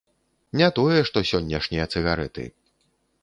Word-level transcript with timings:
Не 0.59 0.69
тое 0.77 1.01
што 1.09 1.23
сённяшнія 1.31 1.85
цыгарэты. 1.97 2.49